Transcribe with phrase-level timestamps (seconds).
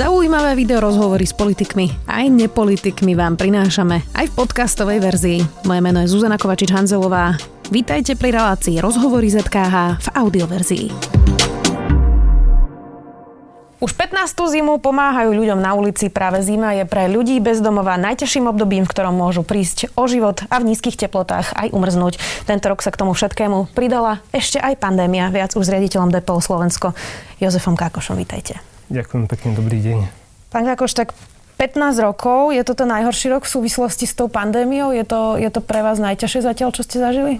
[0.00, 5.44] Zaujímavé video rozhovory s politikmi aj nepolitikmi vám prinášame aj v podcastovej verzii.
[5.68, 7.36] Moje meno je Zuzana Kovačič-Hanzelová.
[7.68, 10.86] Vítajte pri relácii Rozhovory ZKH v audioverzii.
[13.84, 14.40] Už 15.
[14.40, 16.08] zimu pomáhajú ľuďom na ulici.
[16.08, 20.64] Práve zima je pre ľudí bezdomova najťažším obdobím, v ktorom môžu prísť o život a
[20.64, 22.16] v nízkych teplotách aj umrznúť.
[22.48, 25.28] Tento rok sa k tomu všetkému pridala ešte aj pandémia.
[25.28, 26.96] Viac už s riaditeľom DPO Slovensko
[27.36, 28.16] Jozefom Kákošom.
[28.16, 28.69] Vítajte.
[28.90, 29.98] Ďakujem pekne, dobrý deň.
[30.50, 31.14] Pán Kakoš, tak
[31.62, 34.90] 15 rokov, je toto najhorší rok v súvislosti s tou pandémiou?
[34.90, 37.38] Je to, je to pre vás najťažšie zatiaľ, čo ste zažili?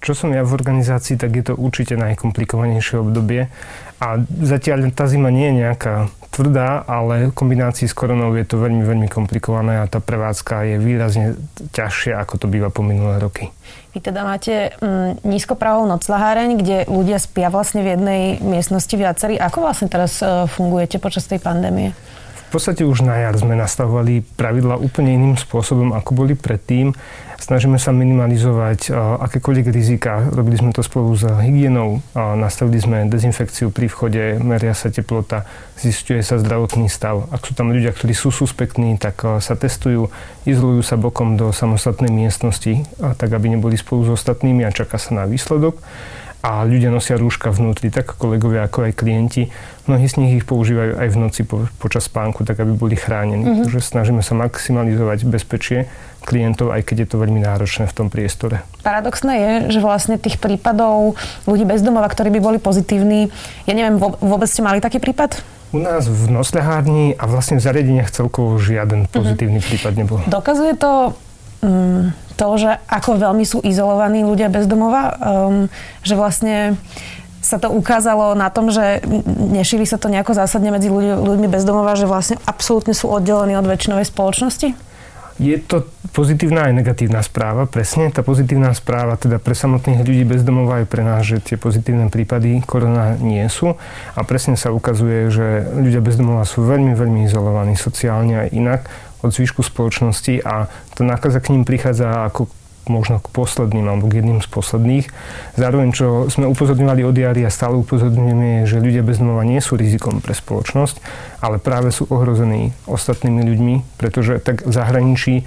[0.00, 3.48] Čo som ja v organizácii, tak je to určite najkomplikovanejšie obdobie.
[3.96, 8.60] A zatiaľ tá zima nie je nejaká tvrdá, ale v kombinácii s koronou je to
[8.60, 11.26] veľmi, veľmi komplikované a tá prevádzka je výrazne
[11.72, 13.48] ťažšia, ako to býva po minulé roky.
[13.96, 19.40] Vy teda máte mm, nízkopravou noclaháreň, kde ľudia spia vlastne v jednej miestnosti viacerí.
[19.40, 21.96] Ako vlastne teraz e, fungujete počas tej pandémie?
[22.46, 26.94] V podstate už na jar sme nastavovali pravidla úplne iným spôsobom, ako boli predtým.
[27.36, 30.24] Snažíme sa minimalizovať akékoľvek rizika.
[30.32, 35.44] Robili sme to spolu s hygienou, nastavili sme dezinfekciu pri vchode, meria sa teplota,
[35.76, 37.28] zistuje sa zdravotný stav.
[37.28, 40.08] Ak sú tam ľudia, ktorí sú suspektní, tak sa testujú,
[40.48, 42.88] izolujú sa bokom do samostatnej miestnosti,
[43.20, 45.76] tak aby neboli spolu s ostatnými a čaká sa na výsledok
[46.46, 49.50] a ľudia nosia rúška vnútri, tak kolegovia ako aj klienti.
[49.90, 53.42] Mnohí z nich ich používajú aj v noci po, počas spánku, tak aby boli chránení.
[53.42, 53.64] Mm-hmm.
[53.66, 55.90] Takže snažíme sa maximalizovať bezpečie
[56.22, 58.62] klientov, aj keď je to veľmi náročné v tom priestore.
[58.86, 61.18] Paradoxné je, že vlastne tých prípadov
[61.50, 63.26] ľudí bez domova, ktorí by boli pozitívni,
[63.66, 65.42] ja neviem, vôbec ste mali taký prípad?
[65.74, 69.10] U nás v nosľahárni a vlastne v zariadeniach celkovo žiaden mhm.
[69.10, 69.70] pozitívny mm-hmm.
[69.82, 70.18] prípad nebol.
[70.30, 71.18] Dokazuje to
[71.62, 75.72] um, to, že ako veľmi sú izolovaní ľudia bez domova, um,
[76.04, 76.76] že vlastne
[77.46, 79.06] sa to ukázalo na tom, že
[79.38, 83.70] nešíri sa to nejako zásadne medzi ľuďmi bez domova, že vlastne absolútne sú oddelení od
[83.70, 84.74] väčšinovej spoločnosti?
[85.36, 85.84] Je to
[86.16, 88.08] pozitívna aj negatívna správa, presne.
[88.08, 92.08] Tá pozitívna správa teda pre samotných ľudí bez domova aj pre nás, že tie pozitívne
[92.08, 93.76] prípady korona nie sú.
[94.16, 98.80] A presne sa ukazuje, že ľudia bez domova sú veľmi, veľmi izolovaní sociálne aj inak
[99.20, 102.48] od zvyšku spoločnosti a tá nákaza k ním prichádza ako
[102.86, 105.06] možno k posledným alebo k jedným z posledných.
[105.58, 109.74] Zároveň, čo sme upozorňovali od jary a stále upozorňujeme, že ľudia bez domova nie sú
[109.74, 111.02] rizikom pre spoločnosť,
[111.42, 115.44] ale práve sú ohrození ostatnými ľuďmi, pretože tak v zahraničí e,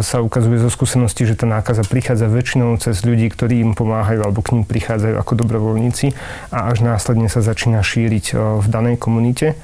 [0.00, 4.40] sa ukazuje zo skúsenosti, že tá nákaza prichádza väčšinou cez ľudí, ktorí im pomáhajú alebo
[4.40, 6.16] k ním prichádzajú ako dobrovoľníci
[6.50, 9.54] a až následne sa začína šíriť e, v danej komunite.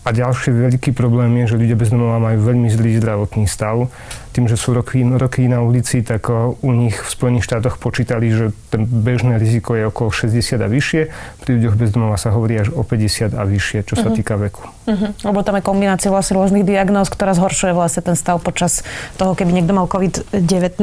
[0.00, 3.92] A ďalší veľký problém je, že ľudia bez domova majú veľmi zlý zdravotný stav
[4.30, 6.30] tým, že sú roky, roky na ulici, tak
[6.62, 11.02] u nich v Spojených štátoch počítali, že ten bežné riziko je okolo 60 a vyššie.
[11.42, 14.02] Pri ľuďoch bez domova sa hovorí až o 50 a vyššie, čo uh-huh.
[14.06, 14.16] sa mhm.
[14.22, 14.62] týka veku.
[14.62, 15.10] Uh-huh.
[15.26, 18.86] Lebo tam je kombinácia vlastne rôznych diagnóz, ktorá zhoršuje vlastne ten stav počas
[19.18, 20.78] toho, keby niekto mal COVID-19.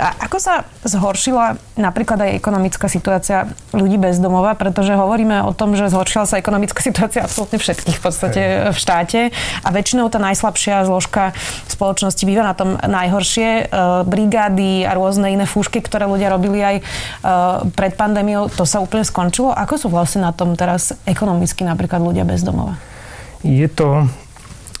[0.00, 5.76] A ako sa zhoršila napríklad aj ekonomická situácia ľudí bez domova, pretože hovoríme o tom,
[5.76, 8.23] že zhoršila sa ekonomická situácia absolútne všetkých v podstate
[8.72, 9.20] v štáte
[9.60, 11.36] a väčšinou tá najslabšia zložka
[11.68, 13.48] spoločnosti býva na tom najhoršie.
[13.48, 13.62] E,
[14.06, 16.82] brigády a rôzne iné fúšky, ktoré ľudia robili aj e,
[17.74, 19.50] pred pandémiou, to sa úplne skončilo.
[19.52, 22.78] Ako sú vlastne na tom teraz ekonomicky napríklad ľudia bez domova?
[23.44, 24.08] Je to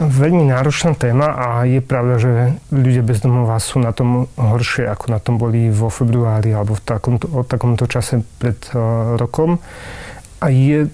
[0.00, 2.32] veľmi náročná téma a je pravda, že
[2.74, 6.82] ľudia bez domova sú na tom horšie, ako na tom boli vo februári alebo v
[6.82, 9.62] takomto, o takomto čase pred uh, rokom.
[10.44, 10.92] A je,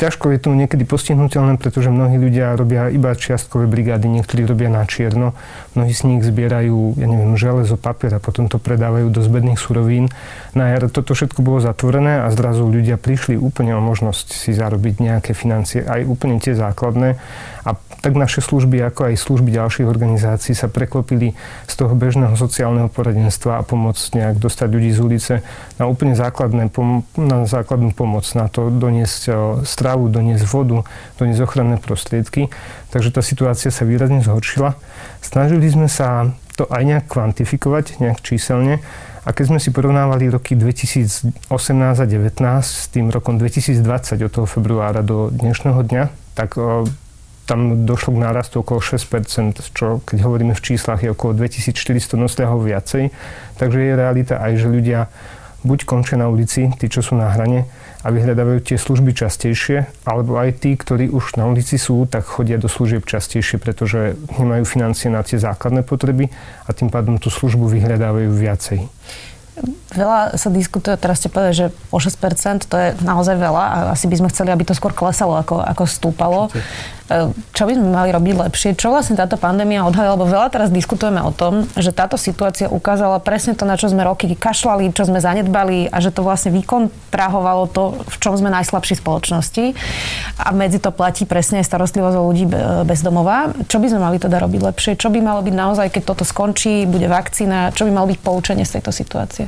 [0.00, 4.88] ťažko je to niekedy postihnutelné, pretože mnohí ľudia robia iba čiastkové brigády, niektorí robia na
[4.88, 5.36] čierno,
[5.76, 10.08] mnohí z nich zbierajú, ja neviem, železo, papier a potom to predávajú do zbedných surovín.
[10.56, 15.04] Na jar toto všetko bolo zatvorené a zrazu ľudia prišli úplne o možnosť si zarobiť
[15.04, 17.20] nejaké financie, aj úplne tie základné.
[17.68, 21.34] A tak naše služby, ako aj služby ďalších organizácií sa preklopili
[21.66, 25.34] z toho bežného sociálneho poradenstva a pomoc nejak dostať ľudí z ulice
[25.74, 26.70] na úplne základné,
[27.18, 29.22] na základnú pomoc, na to doniesť
[29.66, 30.86] stravu, doniesť vodu,
[31.18, 32.48] doniesť ochranné prostriedky.
[32.94, 34.78] Takže tá situácia sa výrazne zhoršila.
[35.18, 38.80] Snažili sme sa to aj nejak kvantifikovať, nejak číselne.
[39.26, 43.82] A keď sme si porovnávali roky 2018 a 2019 s tým rokom 2020
[44.22, 46.04] od toho februára do dnešného dňa,
[46.38, 46.54] tak
[47.46, 52.54] tam došlo k nárastu okolo 6%, čo keď hovoríme v číslach je okolo 2400 nosného
[52.58, 53.10] viacej.
[53.58, 55.10] Takže je realita aj, že ľudia
[55.66, 57.66] buď končia na ulici, tí, čo sú na hrane
[58.06, 62.54] a vyhľadávajú tie služby častejšie, alebo aj tí, ktorí už na ulici sú, tak chodia
[62.54, 66.30] do služieb častejšie, pretože nemajú financie na tie základné potreby
[66.64, 68.86] a tým pádom tú službu vyhľadávajú viacej.
[69.90, 74.06] veľa sa diskutuje, teraz ste povedali, že o 6% to je naozaj veľa a asi
[74.06, 76.40] by sme chceli, aby to skôr klesalo, ako, ako stúpalo.
[76.52, 76.62] E,
[77.54, 78.74] čo by sme mali robiť lepšie?
[78.74, 80.18] Čo vlastne táto pandémia odhalila?
[80.18, 84.02] Lebo veľa teraz diskutujeme o tom, že táto situácia ukázala presne to, na čo sme
[84.02, 88.98] roky kašľali, čo sme zanedbali a že to vlastne vykontrahovalo to, v čom sme najslabší
[88.98, 89.78] spoločnosti.
[90.42, 92.50] A medzi to platí presne starostlivosť o ľudí
[92.82, 93.54] bez domova.
[93.70, 94.92] Čo by sme mali teda robiť lepšie?
[94.98, 97.70] Čo by malo byť naozaj, keď toto skončí, bude vakcína?
[97.70, 99.46] Čo by malo byť poučenie z tejto situácie?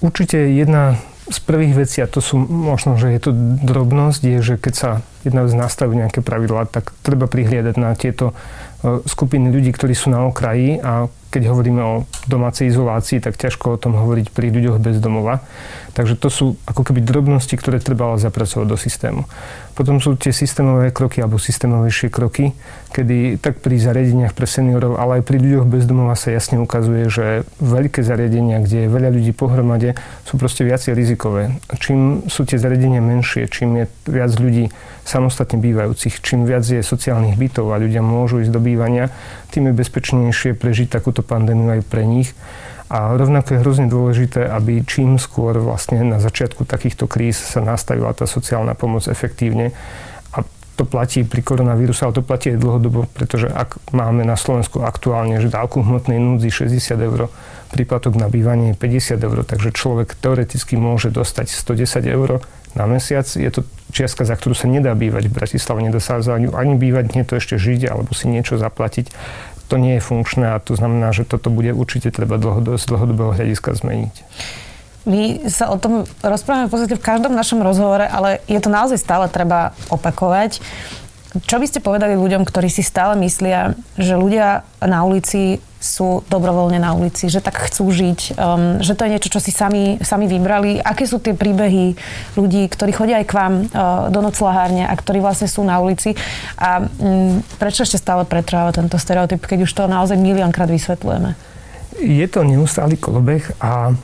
[0.00, 0.96] Určite jedna
[1.32, 3.32] z prvých vecí, a to sú možno, že je to
[3.64, 4.90] drobnosť, je, že keď sa
[5.24, 8.36] jedna vec nastaví nejaké pravidlá, tak treba prihliadať na tieto
[8.84, 11.94] e, skupiny ľudí, ktorí sú na okraji a keď hovoríme o
[12.28, 15.40] domácej izolácii, tak ťažko o tom hovoriť pri ľuďoch bez domova.
[15.96, 19.24] Takže to sú ako keby drobnosti, ktoré treba zapracovať do systému.
[19.72, 22.52] Potom sú tie systémové kroky alebo systémovejšie kroky,
[22.92, 27.08] kedy tak pri zariadeniach pre seniorov, ale aj pri ľuďoch bez domova sa jasne ukazuje,
[27.08, 29.96] že veľké zariadenia, kde je veľa ľudí pohromade,
[30.28, 31.56] sú proste viacej rizikové.
[31.80, 34.68] Čím sú tie zariadenia menšie, čím je viac ľudí
[35.08, 39.08] samostatne bývajúcich, čím viac je sociálnych bytov a ľudia môžu ísť do bývania,
[39.50, 42.34] tým je bezpečnejšie prežiť takúto pandémiu aj pre nich.
[42.92, 48.12] A rovnako je hrozne dôležité, aby čím skôr vlastne na začiatku takýchto kríz sa nastavila
[48.12, 49.72] tá sociálna pomoc efektívne.
[50.36, 50.44] A
[50.76, 55.40] to platí pri koronavíruse, ale to platí aj dlhodobo, pretože ak máme na Slovensku aktuálne,
[55.40, 57.32] že dávku hmotnej núdzi 60 eur,
[57.72, 58.80] príplatok na bývanie je
[59.16, 62.44] 50 eur, takže človek teoreticky môže dostať 110 eur
[62.76, 63.24] na mesiac.
[63.24, 67.24] Je to čiastka, za ktorú sa nedá bývať v Bratislave, nedá sa ani bývať, nie
[67.24, 69.12] to ešte žiť alebo si niečo zaplatiť
[69.72, 73.32] to nie je funkčné a to znamená, že toto bude určite treba dlhodobo, z dlhodobého
[73.32, 74.14] hľadiska zmeniť.
[75.08, 79.00] My sa o tom rozprávame v podstate v každom našom rozhovore, ale je to naozaj
[79.00, 80.60] stále treba opakovať.
[81.32, 86.78] Čo by ste povedali ľuďom, ktorí si stále myslia, že ľudia na ulici sú dobrovoľne
[86.78, 90.30] na ulici, že tak chcú žiť, um, že to je niečo, čo si sami, sami
[90.30, 90.78] vybrali.
[90.78, 91.98] Aké sú tie príbehy
[92.38, 93.66] ľudí, ktorí chodia aj k vám uh,
[94.12, 96.14] do noclahárne a ktorí vlastne sú na ulici
[96.54, 101.34] a um, prečo ešte stále pretrváva tento stereotyp, keď už to naozaj miliónkrát vysvetľujeme?
[101.98, 103.96] Je to neustály kolobeh a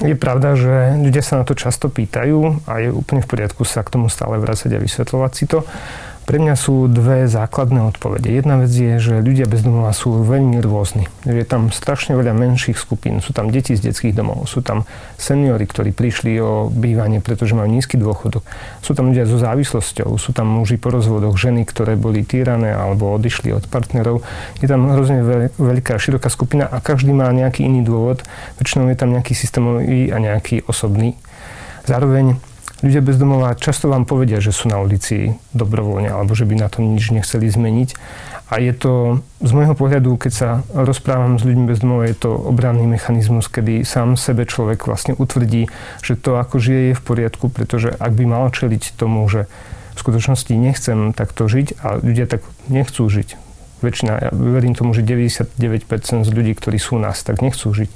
[0.00, 3.84] je pravda, že ľudia sa na to často pýtajú a je úplne v poriadku sa
[3.84, 5.60] k tomu stále vrácať a vysvetľovať si to.
[6.30, 8.30] Pre mňa sú dve základné odpovede.
[8.30, 11.10] Jedna vec je, že ľudia bez domova sú veľmi rôzni.
[11.26, 13.18] Je tam strašne veľa menších skupín.
[13.18, 14.86] Sú tam deti z detských domov, sú tam
[15.18, 18.46] seniory, ktorí prišli o bývanie, pretože majú nízky dôchodok.
[18.78, 23.10] Sú tam ľudia so závislosťou, sú tam muži po rozvodoch, ženy, ktoré boli týrané alebo
[23.10, 24.22] odišli od partnerov.
[24.62, 25.26] Je tam hrozne
[25.58, 28.22] veľká, široká skupina a každý má nejaký iný dôvod.
[28.62, 31.18] Väčšinou je tam nejaký systémový a nejaký osobný.
[31.90, 32.38] Zároveň
[32.80, 36.68] Ľudia bez domova často vám povedia, že sú na ulici dobrovoľne alebo že by na
[36.72, 37.92] to nič nechceli zmeniť.
[38.50, 42.32] A je to, z môjho pohľadu, keď sa rozprávam s ľuďmi bez domova, je to
[42.34, 45.68] obranný mechanizmus, kedy sám sebe človek vlastne utvrdí,
[46.00, 49.46] že to ako žije je v poriadku, pretože ak by mal čeliť tomu, že
[49.94, 52.40] v skutočnosti nechcem takto žiť a ľudia tak
[52.72, 53.36] nechcú žiť.
[53.84, 55.52] Väčšina, ja verím tomu, že 99%
[56.24, 57.92] z ľudí, ktorí sú nás, tak nechcú žiť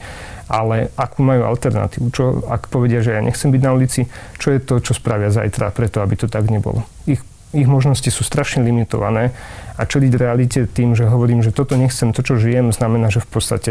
[0.48, 4.06] ale akú majú alternatívu, čo, ak povedia, že ja nechcem byť na ulici,
[4.36, 6.84] čo je to, čo spravia zajtra preto, aby to tak nebolo.
[7.08, 7.20] Ich,
[7.54, 9.32] ich možnosti sú strašne limitované
[9.78, 13.28] a čeliť realite tým, že hovorím, že toto nechcem, to, čo žijem, znamená, že v
[13.30, 13.70] podstate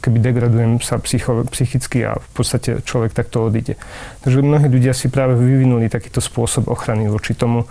[0.00, 3.76] keby degradujem sa psycho, psychicky a v podstate človek takto odíde.
[4.24, 7.68] Takže mnohí ľudia si práve vyvinuli takýto spôsob ochrany voči tomu,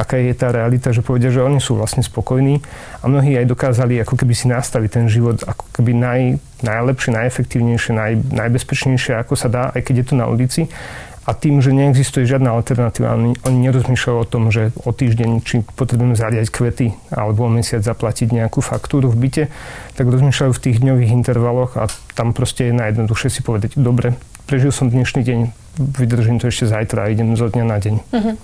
[0.00, 2.64] aká je tá realita, že povedia, že oni sú vlastne spokojní
[3.00, 6.20] a mnohí aj dokázali ako keby si nastaviť ten život ako keby naj,
[6.64, 10.62] najlepšie, najefektívnejšie, naj, najbezpečnejšie, ako sa dá, aj keď je to na ulici.
[11.30, 15.62] A tým, že neexistuje žiadna alternatíva, oni, oni nerozmýšľajú o tom, že o týždeň, či
[15.78, 19.44] potrebujeme zariať kvety alebo o mesiac zaplatiť nejakú faktúru v byte,
[19.94, 21.86] tak rozmýšľajú v tých dňových intervaloch a
[22.18, 24.18] tam proste je najjednoduchšie si povedať, dobre,
[24.50, 25.38] prežil som dnešný deň,
[25.78, 27.94] vydržím to ešte zajtra a idem zo dňa na deň.
[28.10, 28.34] Uh-huh.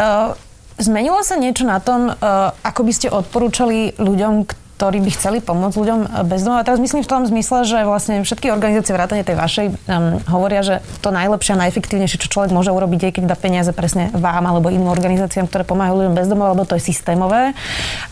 [0.00, 0.32] Uh,
[0.80, 5.98] zmenilo sa niečo na tom, uh, ako by ste odporúčali ľuďom, by chceli pomôcť ľuďom
[6.28, 6.60] bez domova.
[6.60, 10.84] Teraz myslím v tom zmysle, že vlastne všetky organizácie vrátane tej vašej um, hovoria, že
[11.00, 14.68] to najlepšie a najefektívnejšie, čo človek môže urobiť, je keď dá peniaze presne vám alebo
[14.68, 17.56] iným organizáciám, ktoré pomáhajú ľuďom bez domova, lebo to je systémové.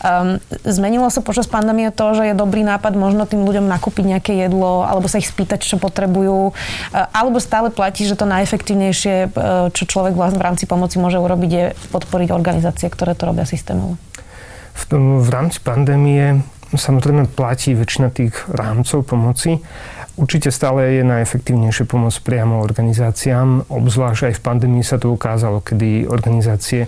[0.01, 4.33] Um, zmenilo sa počas pandémie to, že je dobrý nápad možno tým ľuďom nakúpiť nejaké
[4.33, 6.49] jedlo alebo sa ich spýtať, čo potrebujú.
[6.49, 11.21] Uh, alebo stále platí, že to najefektívnejšie, uh, čo človek vlastne v rámci pomoci môže
[11.21, 14.01] urobiť, je podporiť organizácie, ktoré to robia systémovo.
[14.75, 14.91] V,
[15.23, 16.43] v rámci pandémie
[16.73, 19.61] Samozrejme platí väčšina tých rámcov pomoci.
[20.15, 26.07] Určite stále je najefektívnejšie pomôcť priamo organizáciám, obzvlášť aj v pandémii sa to ukázalo, kedy
[26.07, 26.87] organizácie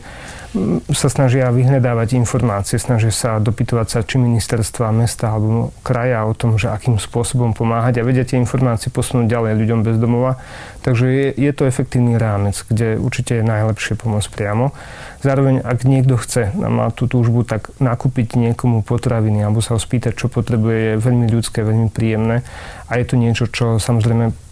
[0.95, 6.55] sa snažia vyhľadávať informácie, snažia sa dopytovať sa či ministerstva, mesta alebo kraja o tom,
[6.55, 10.39] že akým spôsobom pomáhať a vedia tie informácie posunúť ďalej ľuďom bez domova.
[10.87, 14.71] Takže je, je to efektívny rámec, kde určite je najlepšie pomôcť priamo.
[15.19, 19.79] Zároveň, ak niekto chce a má tú túžbu, tak nakúpiť niekomu potraviny alebo sa ho
[19.81, 22.47] spýtať, čo potrebuje, je veľmi ľudské, veľmi príjemné.
[22.87, 24.46] A je to niečo, čo samozrejme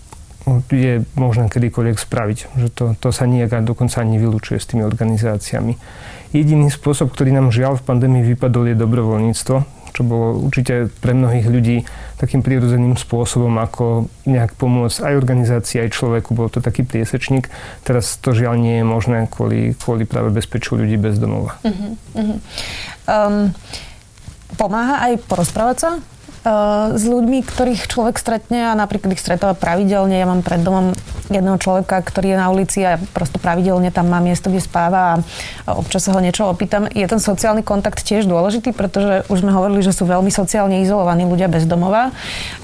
[0.69, 2.37] je možné kedykoľvek spraviť.
[2.57, 5.77] Že to, to sa nijak dokonca ani vylúčuje s tými organizáciami.
[6.35, 9.55] Jediný spôsob, ktorý nám žiaľ v pandémii vypadol, je dobrovoľníctvo,
[9.95, 11.87] čo bolo určite pre mnohých ľudí
[12.19, 16.35] takým prirodzeným spôsobom, ako nejak pomôcť aj organizácii, aj človeku.
[16.35, 17.47] Bol to taký priesečník.
[17.87, 21.55] Teraz to žiaľ nie je možné kvôli, kvôli práve bezpečiu ľudí bez domova.
[21.63, 22.37] Uh-huh, uh-huh.
[23.07, 23.55] Um,
[24.59, 25.91] pomáha aj porozprávať sa
[26.93, 30.13] s ľuďmi, ktorých človek stretne a napríklad ich stretáva pravidelne.
[30.13, 30.93] Ja mám pred domom
[31.25, 35.25] jedného človeka, ktorý je na ulici a prosto pravidelne tam má miesto, kde spáva
[35.65, 36.85] a občas sa ho niečo opýtam.
[36.93, 41.25] Je ten sociálny kontakt tiež dôležitý, pretože už sme hovorili, že sú veľmi sociálne izolovaní
[41.25, 42.13] ľudia bez domova.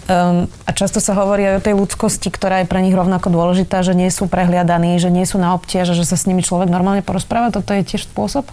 [0.06, 3.82] Um, a často sa hovorí aj o tej ľudskosti, ktorá je pre nich rovnako dôležitá,
[3.82, 7.02] že nie sú prehliadaní, že nie sú na obtiaž, že sa s nimi človek normálne
[7.02, 7.50] porozpráva.
[7.50, 8.46] Toto je tiež spôsob?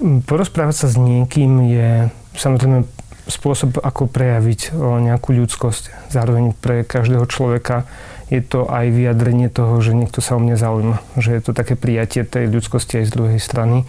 [0.00, 2.08] Porozprávať sa s niekým je
[2.40, 2.88] samozrejme
[3.30, 6.12] spôsob, ako prejaviť nejakú ľudskosť.
[6.12, 7.86] Zároveň pre každého človeka
[8.30, 10.96] je to aj vyjadrenie toho, že niekto sa o mňa zaujíma.
[11.18, 13.86] Že je to také prijatie tej ľudskosti aj z druhej strany.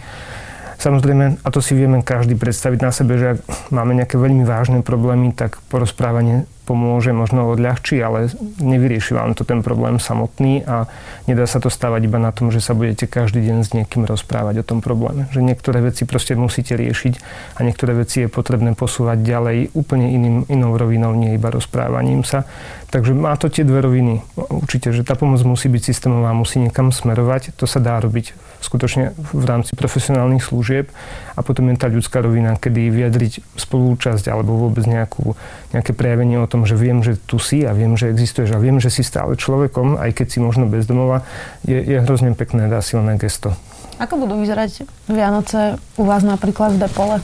[0.82, 4.82] Samozrejme, a to si vieme každý predstaviť na sebe, že ak máme nejaké veľmi vážne
[4.82, 10.90] problémy, tak porozprávanie pomôže, možno odľahčí, ale nevyrieši vám to ten problém samotný a
[11.30, 14.62] nedá sa to stávať iba na tom, že sa budete každý deň s niekým rozprávať
[14.62, 15.30] o tom probléme.
[15.30, 17.14] Že niektoré veci proste musíte riešiť
[17.58, 22.42] a niektoré veci je potrebné posúvať ďalej úplne iným, inou rovinou, nie iba rozprávaním sa.
[22.90, 24.26] Takže má to tie dve roviny.
[24.34, 27.54] Určite, že tá pomoc musí byť systémová, musí niekam smerovať.
[27.58, 30.88] To sa dá robiť skutočne v rámci profesionálnych služieb.
[31.34, 35.34] A potom je tá ľudská rovina, kedy vyjadriť spolúčasť alebo vôbec nejakú,
[35.74, 38.78] nejaké prejavenie o tom, že viem, že tu si a viem, že existuješ a viem,
[38.78, 41.26] že si stále človekom, aj keď si možno bezdomova,
[41.66, 43.52] je, je hrozne pekné a silné gesto.
[44.00, 47.16] Ako budú vyzerať Vianoce u vás napríklad v Depole?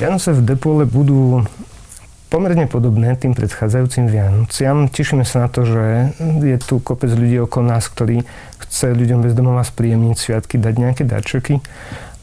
[0.00, 1.46] Vianoce v Depole budú
[2.34, 4.90] pomerne podobné tým predchádzajúcim Vianociam.
[4.90, 6.10] Tešíme sa na to, že
[6.42, 8.26] je tu kopec ľudí okolo nás, ktorí
[8.58, 11.62] chce ľuďom bez domova spríjemniť sviatky, dať nejaké darčeky.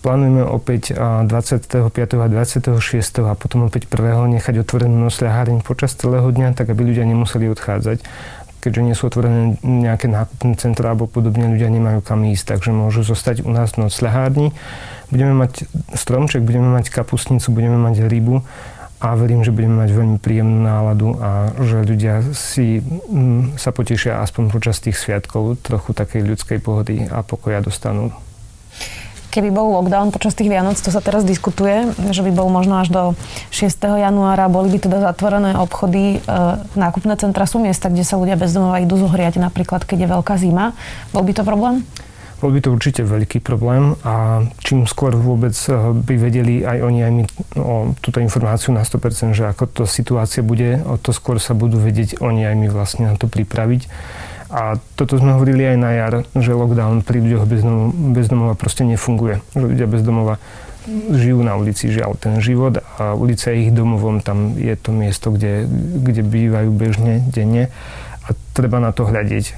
[0.03, 1.95] Plánujeme opäť 25.
[1.95, 2.75] a 26.
[3.23, 4.35] a potom opäť 1.
[4.35, 8.03] nechať otvorenú nosľaháreň počas celého dňa, tak aby ľudia nemuseli odchádzať
[8.61, 13.01] keďže nie sú otvorené nejaké nákupné centra alebo podobne, ľudia nemajú kam ísť, takže môžu
[13.01, 14.53] zostať u nás v nocľahárni.
[15.09, 15.65] Budeme mať
[15.97, 18.45] stromček, budeme mať kapustnicu, budeme mať rybu
[19.01, 23.73] a verím, že budeme mať veľmi príjemnú náladu a že ľudia si m, mm, sa
[23.73, 28.13] potešia aspoň počas tých sviatkov trochu takej ľudskej pohody a pokoja dostanú.
[29.31, 32.91] Keby bol lockdown počas tých Vianoc, to sa teraz diskutuje, že by bol možno až
[32.91, 33.03] do
[33.55, 33.79] 6.
[33.79, 36.37] januára, boli by teda zatvorené obchody, e,
[36.75, 40.75] nákupné centra sú miesta, kde sa ľudia bezdomova idú zohriať, napríklad keď je veľká zima.
[41.15, 41.87] Bol by to problém?
[42.41, 46.99] Bol by to určite veľký problém a čím skôr vôbec eh, by vedeli aj oni,
[47.05, 47.23] aj my
[47.61, 51.77] o túto informáciu na 100%, že ako to situácia bude, o to skôr sa budú
[51.77, 53.85] vedieť oni aj my vlastne na to pripraviť.
[54.51, 57.45] A toto sme hovorili aj na jar, že lockdown pri ľuďoch
[58.11, 59.39] bez domova proste nefunguje.
[59.55, 60.43] Že ľudia bez domova
[60.89, 65.29] žijú na ulici, žiaľ, ten život a ulica je ich domovom, tam je to miesto,
[65.29, 65.69] kde,
[66.03, 67.69] kde bývajú bežne, denne
[68.61, 69.57] treba na to hľadiť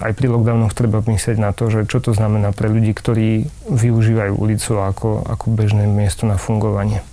[0.00, 4.32] aj pri lockdownoch treba myslieť na to, že čo to znamená pre ľudí, ktorí využívajú
[4.34, 7.04] ulicu ako, ako bežné miesto na fungovanie.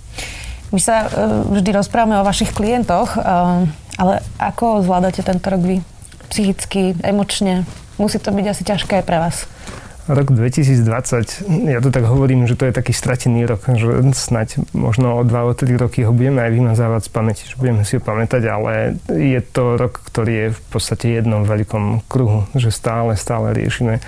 [0.72, 3.68] My sa uh, vždy rozprávame o vašich klientoch, uh,
[4.00, 5.76] ale ako zvládate tento rok vy?
[6.32, 7.68] Psychicky, emočne?
[8.00, 9.44] Musí to byť asi ťažké pre vás.
[10.10, 15.14] Rok 2020, ja to tak hovorím, že to je taký stratený rok, že snať možno
[15.14, 18.02] o 2 o 3 roky ho budeme aj vymazávať z pamäti, že budeme si ho
[18.02, 23.54] pamätať, ale je to rok, ktorý je v podstate jednom veľkom kruhu, že stále, stále
[23.54, 24.02] riešime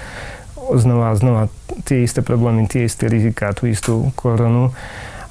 [0.58, 1.42] znova a znova
[1.86, 4.74] tie isté problémy, tie isté rizika, tú istú koronu.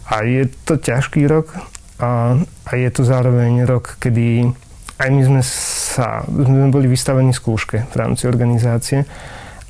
[0.07, 1.51] A je to ťažký rok
[1.99, 4.47] a, a je to zároveň rok, kedy
[4.95, 9.03] aj my sme sa, sme boli vystavení skúške v rámci organizácie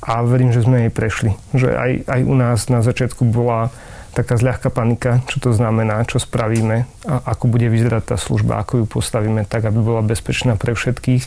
[0.04, 1.32] a verím, že sme jej prešli.
[1.56, 3.72] Že aj, aj u nás na začiatku bola
[4.14, 8.84] taká zľahká panika, čo to znamená, čo spravíme a ako bude vyzerať tá služba, ako
[8.84, 11.26] ju postavíme tak, aby bola bezpečná pre všetkých.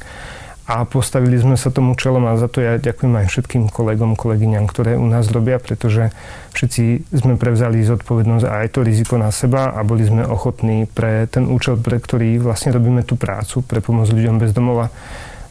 [0.68, 4.68] A postavili sme sa tomu čelom a za to ja ďakujem aj všetkým kolegom, kolegyňam,
[4.68, 6.12] ktoré u nás robia, pretože
[6.52, 11.24] všetci sme prevzali zodpovednosť a aj to riziko na seba a boli sme ochotní pre
[11.32, 14.92] ten účel, pre ktorý vlastne robíme tú prácu, pre pomoc ľuďom bez domova,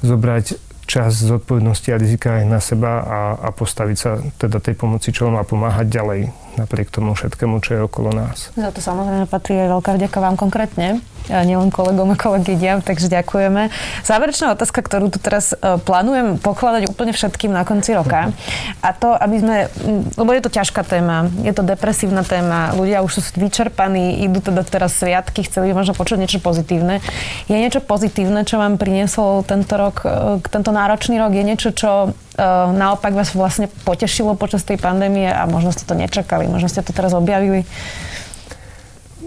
[0.04, 5.10] zobrať čas zodpovednosti a rizika aj na seba a, a postaviť sa teda tej pomoci
[5.10, 8.50] čelom a pomáhať ďalej napriek tomu všetkému, čo je okolo nás.
[8.56, 13.10] Za to samozrejme patrí aj veľká vďaka vám konkrétne, a nielen kolegom a kolegyňam, takže
[13.10, 13.70] ďakujeme.
[14.06, 18.30] Záverečná otázka, ktorú tu teraz e, plánujem pokladať úplne všetkým na konci roka.
[18.82, 19.56] A to, aby sme,
[20.14, 24.62] lebo je to ťažká téma, je to depresívna téma, ľudia už sú vyčerpaní, idú teda
[24.62, 27.02] teraz sviatky, chceli možno počuť niečo pozitívne.
[27.50, 31.34] Je niečo pozitívne, čo vám priniesol tento rok, e, tento náročný rok?
[31.34, 32.14] Je niečo, čo
[32.72, 36.92] naopak vás vlastne potešilo počas tej pandémie a možno ste to nečakali, možno ste to
[36.92, 37.64] teraz objavili?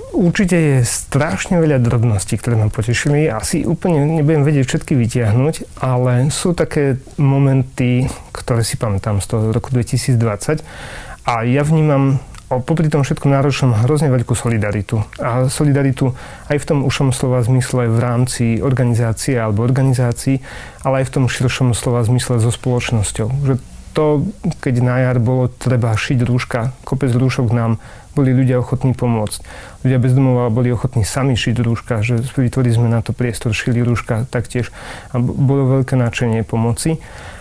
[0.10, 3.30] Určite je strašne veľa drobností, ktoré ma potešili.
[3.30, 9.54] Asi úplne nebudem vedieť všetky vytiahnuť, ale sú také momenty, ktoré si pamätám z toho
[9.54, 10.66] roku 2020
[11.24, 15.06] a ja vnímam popri tom všetkom náročnom hrozne veľkú solidaritu.
[15.22, 16.18] A solidaritu
[16.50, 20.42] aj v tom ušom slova zmysle v rámci organizácie alebo organizácií,
[20.82, 23.28] ale aj v tom širšom slova zmysle so spoločnosťou.
[23.46, 23.54] Že
[23.94, 24.26] to,
[24.66, 27.78] keď na jar bolo treba šiť rúška, kopec rúšok nám
[28.18, 29.40] boli ľudia ochotní pomôcť.
[29.86, 33.86] Ľudia bez domova boli ochotní sami šiť rúška, že vytvorili sme na to priestor, šili
[33.86, 34.74] rúška taktiež
[35.14, 36.98] a bolo veľké náčenie pomoci.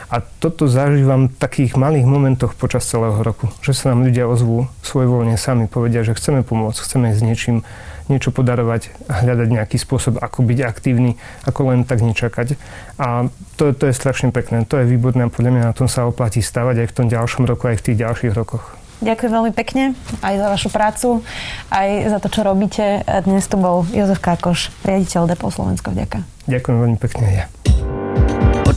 [0.08, 4.64] A toto zažívam v takých malých momentoch počas celého roku, že sa nám ľudia ozvú
[4.80, 7.60] svojvoľne sami, povedia, že chceme pomôcť, chceme s niečím
[8.08, 12.56] niečo podarovať, hľadať nejaký spôsob, ako byť aktívny, ako len tak nečakať.
[12.96, 13.28] A
[13.60, 16.40] to, to je strašne pekné, to je výborné a podľa mňa na tom sa oplatí
[16.40, 18.64] stavať aj v tom ďalšom roku, aj v tých ďalších rokoch.
[18.98, 21.08] Ďakujem veľmi pekne aj za vašu prácu,
[21.70, 23.04] aj za to, čo robíte.
[23.28, 25.94] Dnes tu bol Jozef Kákoš, riaditeľ Depo Slovensko.
[25.94, 26.24] Ďakujem.
[26.48, 27.44] Ďakujem veľmi pekne ja.